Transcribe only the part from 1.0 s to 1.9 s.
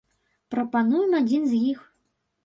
адзін з іх.